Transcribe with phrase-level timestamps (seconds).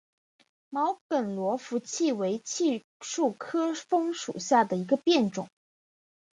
[0.71, 5.47] 毛梗罗浮槭为槭树科枫属下的一个变种。